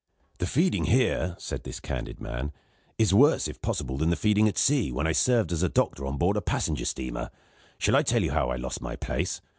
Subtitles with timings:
[0.39, 2.53] "The feeding here," said this candid man,
[2.97, 6.17] "is worse if possible than the feeding at sea, when I served as doctor on
[6.17, 7.29] board a passenger steamer.
[7.77, 9.41] Shall I tell you how I lost my place?